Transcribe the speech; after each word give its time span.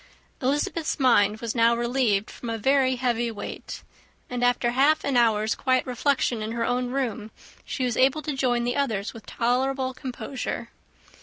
Elizabeth's 0.41 0.99
mind 0.99 1.41
was 1.41 1.53
now 1.53 1.75
relieved 1.75 2.31
from 2.31 2.49
a 2.49 2.57
very 2.57 2.95
heavy 2.95 3.29
weight; 3.29 3.83
and, 4.31 4.43
after 4.43 4.71
half 4.71 5.03
an 5.03 5.15
hour's 5.15 5.53
quiet 5.53 5.85
reflection 5.85 6.41
in 6.41 6.53
her 6.53 6.65
own 6.65 6.89
room, 6.89 7.29
she 7.65 7.85
was 7.85 7.95
able 7.95 8.23
to 8.23 8.33
join 8.33 8.63
the 8.63 8.75
others 8.75 9.13
with 9.13 9.27
tolerable 9.27 9.93
composure. 9.93 10.69